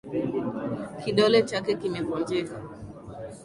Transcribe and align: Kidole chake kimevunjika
Kidole 1.01 1.41
chake 1.49 1.73
kimevunjika 1.81 2.55